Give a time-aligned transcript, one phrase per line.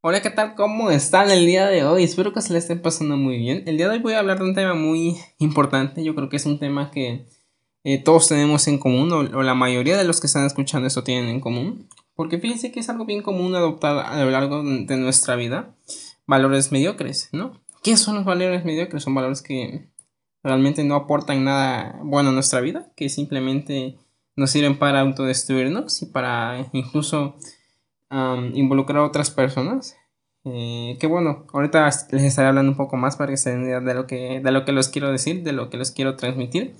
[0.00, 0.54] Hola, ¿qué tal?
[0.54, 2.04] ¿Cómo están el día de hoy?
[2.04, 3.64] Espero que se le estén pasando muy bien.
[3.66, 6.04] El día de hoy voy a hablar de un tema muy importante.
[6.04, 7.26] Yo creo que es un tema que
[7.82, 11.28] eh, todos tenemos en común, o, la mayoría de los que están escuchando esto tienen
[11.28, 11.88] en común.
[12.14, 15.74] Porque fíjense que es algo bien común adoptar a lo largo de nuestra vida.
[16.28, 17.60] Valores mediocres, ¿no?
[17.82, 19.02] ¿Qué son los valores mediocres?
[19.02, 19.88] Son valores que
[20.44, 23.98] realmente no aportan nada bueno a nuestra vida, que simplemente
[24.36, 27.34] nos sirven para autodestruirnos y para incluso
[28.10, 29.96] involucrar a otras personas.
[30.44, 33.80] Eh, que bueno, ahorita les estaré hablando un poco más para que se den idea
[33.80, 36.74] de lo que, de lo que les quiero decir, de lo que les quiero transmitir.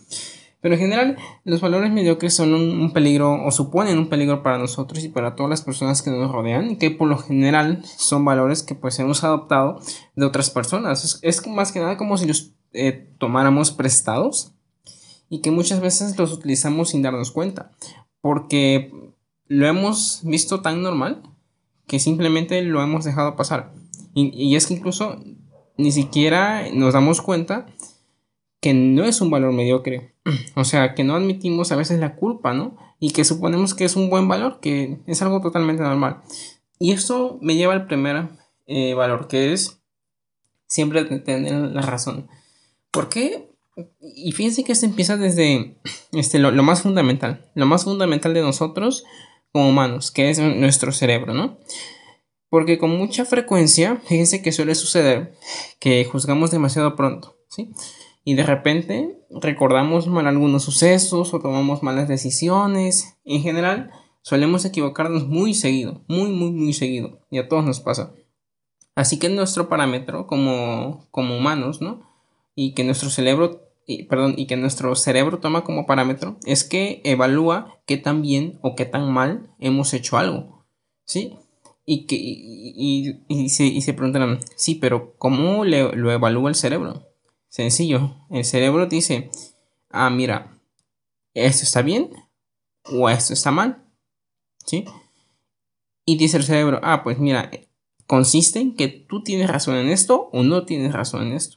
[0.60, 5.04] Pero en general, los valores mediocres son un, peligro o suponen un peligro para nosotros
[5.04, 8.64] y para todas las personas que nos rodean y que por lo general son valores
[8.64, 9.80] que pues hemos adoptado
[10.16, 11.20] de otras personas.
[11.22, 14.52] Es, más que nada como si los eh, tomáramos prestados
[15.28, 17.70] y que muchas veces los utilizamos sin darnos cuenta.
[18.20, 19.14] Porque
[19.48, 21.22] lo hemos visto tan normal
[21.86, 23.72] que simplemente lo hemos dejado pasar.
[24.14, 25.22] Y, es que incluso
[25.76, 27.66] ni siquiera nos damos cuenta
[28.60, 30.14] que no es un valor mediocre.
[30.54, 32.76] O sea, que no admitimos a veces la culpa, ¿no?
[33.00, 36.20] Y que suponemos que es un buen valor, que es algo totalmente normal.
[36.78, 38.28] Y esto me lleva al primer
[38.66, 39.80] eh, valor, que es
[40.66, 42.28] siempre tener la razón.
[42.90, 43.48] ¿Por qué?
[44.00, 45.78] Y fíjense que esto empieza desde
[46.12, 47.48] este, lo más fundamental.
[47.54, 49.04] Lo más fundamental de nosotros
[49.52, 51.58] como humanos, que es nuestro cerebro, ¿no?
[52.50, 55.34] Porque con mucha frecuencia, fíjense que suele suceder
[55.78, 57.72] que juzgamos demasiado pronto, ¿sí?
[58.24, 63.16] Y de repente recordamos mal algunos sucesos o tomamos malas decisiones.
[63.24, 63.90] En general,
[64.22, 67.20] solemos equivocarnos muy seguido, muy, muy, muy seguido.
[67.30, 68.12] Y a todos nos pasa.
[68.94, 72.02] Así que nuestro parámetro como, como humanos, ¿no?
[72.54, 77.00] Y que nuestro cerebro y, perdón, y que nuestro cerebro toma como parámetro es que
[77.04, 80.66] evalúa qué tan bien o qué tan mal hemos hecho algo,
[81.06, 81.38] ¿sí?
[81.86, 86.54] Y, que, y, y, se, y se preguntarán, sí, pero ¿cómo le, lo evalúa el
[86.54, 87.08] cerebro?
[87.48, 89.30] Sencillo, el cerebro dice,
[89.88, 90.60] ah, mira,
[91.32, 92.10] esto está bien
[92.84, 93.86] o esto está mal,
[94.66, 94.84] ¿sí?
[96.04, 97.50] Y dice el cerebro, ah, pues mira,
[98.06, 101.56] consiste en que tú tienes razón en esto o no tienes razón en esto.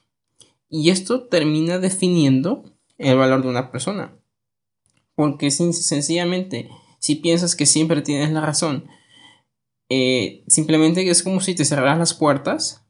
[0.72, 2.64] Y esto termina definiendo
[2.98, 4.18] el valor de una persona.
[5.16, 8.88] Porque sencillamente, si piensas que siempre tienes la razón,
[9.90, 12.88] eh, simplemente es como si te cerraras las puertas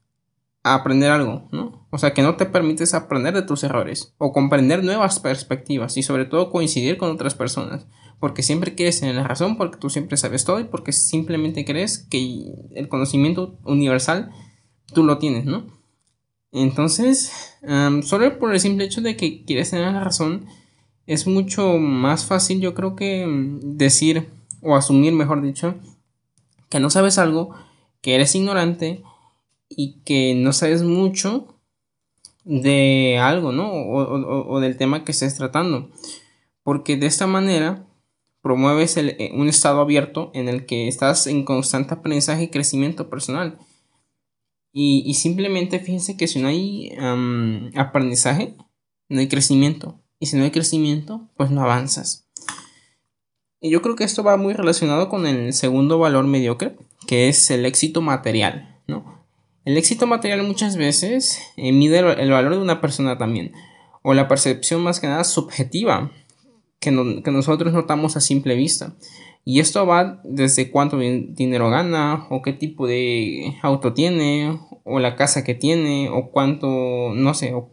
[0.61, 1.87] a aprender algo, ¿no?
[1.89, 6.03] O sea, que no te permites aprender de tus errores o comprender nuevas perspectivas y
[6.03, 7.87] sobre todo coincidir con otras personas.
[8.19, 11.97] Porque siempre quieres tener la razón, porque tú siempre sabes todo y porque simplemente crees
[11.97, 14.29] que el conocimiento universal
[14.93, 15.80] tú lo tienes, ¿no?
[16.51, 17.55] Entonces,
[18.03, 20.47] solo por el simple hecho de que quieres tener la razón,
[21.07, 24.29] es mucho más fácil, yo creo que mm, decir,
[24.61, 25.75] o asumir, mejor dicho,
[26.69, 27.53] que no sabes algo,
[28.01, 29.03] que eres ignorante
[29.69, 31.59] y que no sabes mucho
[32.43, 33.71] de algo, ¿no?
[33.71, 35.89] O, del tema que estés tratando.
[36.63, 37.85] Porque de esta manera
[38.41, 43.59] promueves eh, un estado abierto en el que estás en constante aprendizaje y crecimiento personal.
[44.73, 46.91] Y, simplemente fíjense que si no hay
[47.75, 48.55] aprendizaje,
[49.09, 50.01] no hay crecimiento.
[50.19, 52.29] Y si no hay crecimiento, pues no avanzas.
[53.59, 56.77] Y yo creo que esto va muy relacionado con el segundo valor mediocre,
[57.07, 59.25] que es el éxito material, ¿no?
[59.65, 63.51] El éxito material muchas veces eh, mide el, valor de una persona también,
[64.01, 66.11] o la percepción más que nada subjetiva
[66.79, 66.89] que,
[67.23, 68.95] que nosotros notamos a simple vista.
[69.43, 75.15] Y esto va desde cuánto dinero gana, o qué tipo de auto tiene, o la
[75.15, 77.71] casa que tiene, o cuánto, no sé, o,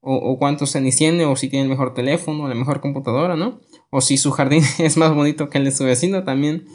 [0.00, 3.60] o, cuántos tenis tiene, o si tiene el mejor teléfono, o la mejor computadora, ¿no?
[3.90, 6.66] O si su jardín es más bonito que el de su vecino también.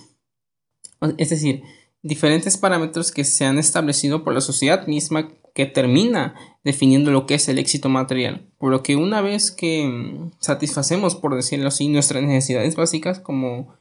[1.17, 1.63] Es decir,
[2.03, 7.35] diferentes parámetros que se han establecido por la sociedad misma que termina definiendo lo que
[7.35, 8.47] es el éxito material.
[8.57, 13.75] Por lo que una vez que mm, satisfacemos, por decirlo así, nuestras necesidades básicas como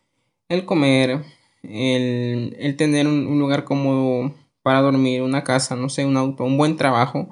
[0.48, 1.24] el comer,
[1.62, 6.76] el, tener un, lugar cómodo para dormir, una casa, no sé, un auto, un buen
[6.76, 7.28] trabajo,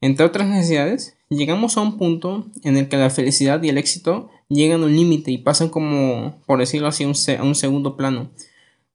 [0.00, 4.30] entre otras necesidades, llegamos a un punto en el que la felicidad y el éxito
[4.48, 8.30] llegan a un límite y pasan como, por decirlo así, a un segundo plano.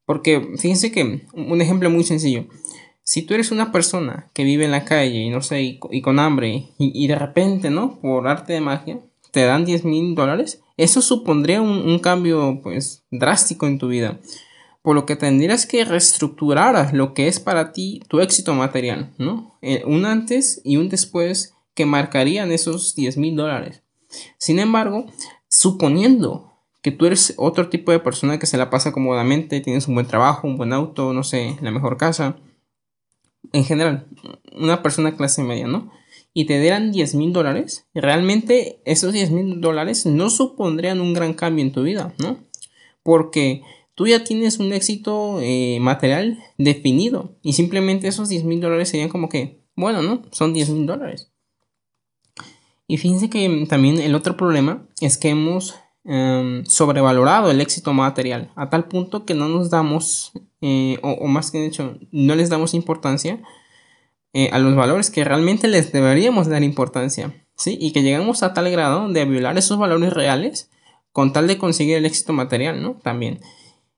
[0.05, 2.45] Porque fíjense que un ejemplo muy sencillo.
[3.03, 6.19] Si tú eres una persona que vive en la calle y no sé, y, con
[6.19, 7.99] hambre, y, de repente, ¿no?
[7.99, 8.99] Por arte de magia,
[9.33, 14.19] te dan 10 mil dólares, eso supondría un, cambio pues drástico en tu vida.
[14.83, 19.57] Por lo que tendrías que reestructurar lo que es para ti tu éxito material, ¿no?
[19.63, 23.81] Eh, un antes y un después que marcarían esos 10 mil dólares.
[24.37, 25.07] Sin embargo,
[25.47, 26.53] suponiendo
[26.83, 30.05] que tú eres otro tipo de persona que se la pasa cómodamente, tienes un buen
[30.05, 32.35] trabajo, un buen auto, no sé, la mejor casa,
[33.51, 34.05] en general,
[34.51, 35.91] una persona clase media, ¿no?
[36.33, 41.33] Y te dieran 10 mil dólares, realmente esos 10 mil dólares no supondrían un gran
[41.33, 42.37] cambio en tu vida, ¿no?
[43.03, 43.61] Porque
[43.95, 49.09] tú ya tienes un éxito eh, material definido y simplemente esos 10 mil dólares serían
[49.09, 50.23] como que, bueno, ¿no?
[50.31, 51.31] Son 10 mil dólares.
[52.87, 58.51] Y fíjense que también el otro problema es que hemos em, sobrevalorado el éxito material
[58.55, 62.49] a tal punto que no nos damos, eh, o, más que de hecho, no les
[62.49, 63.41] damos importancia
[64.33, 67.33] eh, a los valores que realmente les deberíamos dar importancia.
[67.55, 67.77] ¿sí?
[67.79, 70.69] Y que llegamos a tal grado de violar esos valores reales
[71.11, 72.95] con tal de conseguir el éxito material, ¿no?
[72.95, 73.39] También.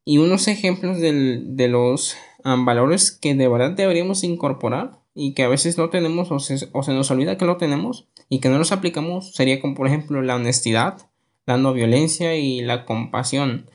[0.03, 5.77] Y unos ejemplos de los valores que de verdad deberíamos incorporar y que a veces
[5.77, 8.71] no tenemos o se, o se nos olvida que lo tenemos y que no los
[8.71, 11.09] aplicamos sería como por ejemplo la honestidad,
[11.47, 13.69] la no violencia y la compasión.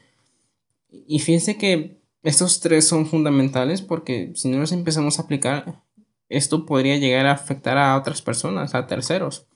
[0.90, 5.82] Y fíjense que estos tres son fundamentales porque si no los empezamos a aplicar,
[6.30, 9.46] esto podría llegar a afectar a otras personas, a terceros.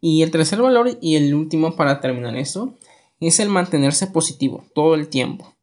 [0.00, 2.74] Y el tercer valor y el último para terminar esto
[3.20, 5.56] es el mantenerse positivo todo el tiempo.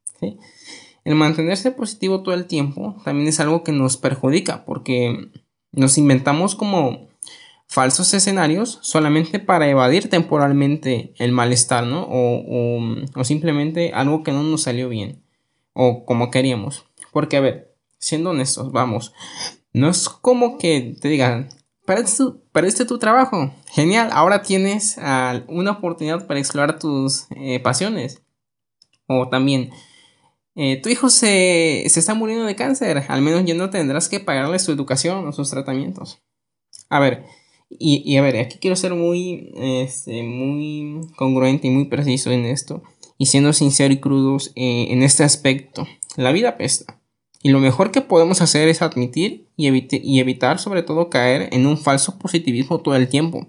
[1.04, 5.30] El mantenerse positivo todo el tiempo también es algo que nos perjudica porque
[5.72, 7.10] nos inventamos como
[7.68, 12.04] falsos escenarios solamente para evadir temporalmente el malestar, ¿no?
[12.04, 12.80] O,
[13.16, 15.24] o, simplemente algo que no nos salió bien
[15.74, 16.86] o como queríamos.
[17.12, 19.14] Porque, a ver, siendo honestos, vamos,
[19.74, 21.50] no es como que te digan,
[21.86, 24.98] perdiste tu, tu trabajo, genial, ahora tienes
[25.48, 28.22] una oportunidad para explorar tus eh, pasiones.
[29.08, 29.72] O también,
[30.56, 34.20] eh, tu hijo se, se está muriendo de cáncer, al menos ya no tendrás que
[34.20, 36.22] pagarle su educación o sus tratamientos.
[36.90, 37.26] A ver,
[37.80, 42.84] y, a ver, aquí quiero ser muy, este, muy congruente y muy preciso en esto.
[43.18, 45.88] Y siendo sincero y crudos eh, en este aspecto.
[46.16, 47.02] La vida pesta.
[47.44, 51.68] Y lo mejor que podemos hacer es admitir y, y evitar sobre todo caer en
[51.68, 53.46] un falso positivismo todo el tiempo.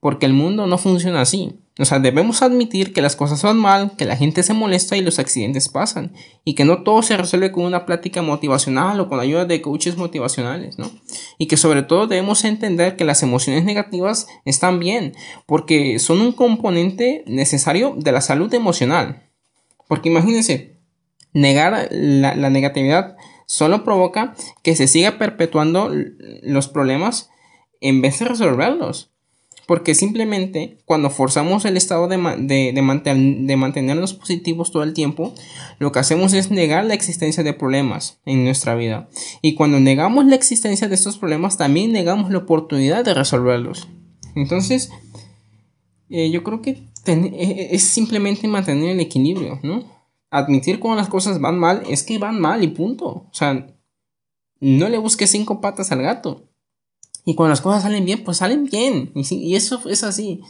[0.00, 1.54] Porque el mundo no funciona así.
[1.80, 5.00] O sea, debemos admitir que las cosas van mal, que la gente se molesta y
[5.00, 6.12] los accidentes pasan,
[6.44, 9.96] y que no todo se resuelve con una plática motivacional o con ayuda de coaches
[9.96, 10.90] motivacionales, ¿no?
[11.38, 15.14] Y que sobre todo debemos entender que las emociones negativas están bien,
[15.46, 19.22] porque son un componente necesario de la salud emocional.
[19.86, 20.77] Porque imagínense,
[21.32, 23.16] negar la, la negatividad
[23.48, 25.90] solo provoca que se siga perpetuando
[26.42, 27.30] los problemas
[27.80, 29.10] en vez de resolverlos.
[29.66, 35.34] Porque simplemente cuando forzamos el estado de, de, mantenernos positivos todo el tiempo,
[35.78, 39.10] lo que hacemos es negar la existencia de problemas en nuestra vida.
[39.42, 43.88] Y cuando negamos la existencia de estos problemas, también negamos la oportunidad de resolverlos.
[44.34, 44.90] Entonces,
[46.08, 49.97] eh, yo creo que e, e, es simplemente mantener el equilibrio, ¿no?
[50.30, 53.06] Admitir cuando las cosas van mal es que van mal y punto.
[53.06, 53.66] O sea,
[54.60, 56.44] no le busques cinco patas al gato.
[57.24, 59.12] Y cuando las cosas salen bien, pues salen bien.
[59.14, 60.40] Y, eso es así.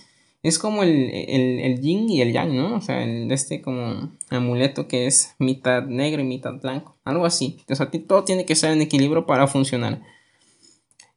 [0.42, 2.76] Es como el, el, yin y el yang, ¿no?
[2.76, 6.96] O sea, el, este como amuleto que es mitad negro y mitad blanco.
[7.04, 7.58] Algo así.
[7.68, 10.02] O sea, todo tiene que estar en equilibrio para funcionar.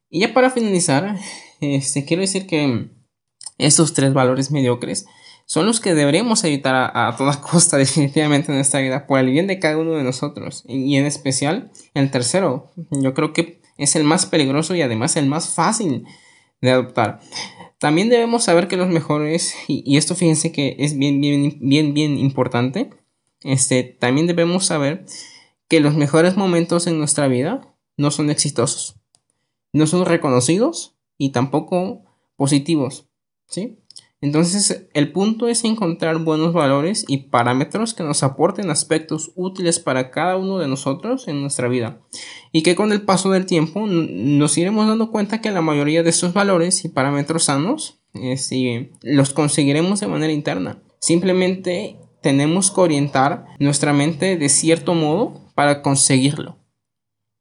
[0.09, 1.17] Y ya para finalizar,
[1.61, 2.89] este, quiero decir que
[3.57, 5.05] estos tres valores mediocres
[5.51, 9.47] son los que deberíamos evitar a, toda costa definitivamente en nuestra vida por el bien
[9.47, 10.63] de cada uno de nosotros.
[10.65, 12.71] Y, en especial el tercero.
[12.89, 16.05] Yo creo que es el más peligroso y además el más fácil
[16.61, 17.19] de adoptar.
[17.79, 22.17] También debemos saber que los mejores, y, esto fíjense que es bien, bien, bien, bien
[22.17, 22.89] importante,
[23.43, 25.03] este, también debemos saber
[25.67, 28.95] que los mejores momentos en nuestra vida no son exitosos,
[29.73, 32.05] no son reconocidos y tampoco
[32.37, 33.09] positivos,
[33.47, 33.80] ¿sí?
[34.21, 40.11] Entonces, el punto es encontrar buenos valores y parámetros que nos aporten aspectos útiles para
[40.11, 42.01] cada uno de nosotros en nuestra vida.
[42.51, 46.11] Y que con el paso del tiempo nos iremos dando cuenta que la mayoría de
[46.11, 50.83] estos valores y parámetros sanos este, los conseguiremos de manera interna.
[50.99, 56.60] Simplemente tenemos que orientar nuestra mente de cierto modo para conseguirlo.